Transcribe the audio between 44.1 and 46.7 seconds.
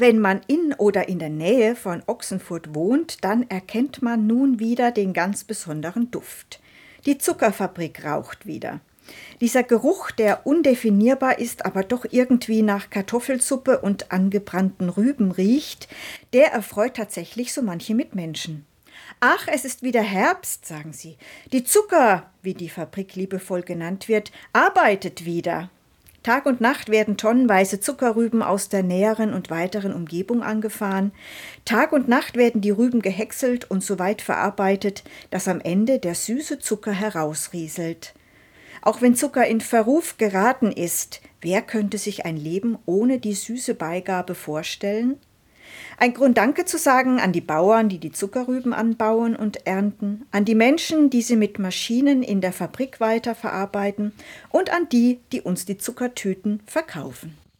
vorstellen? Ein Grund Danke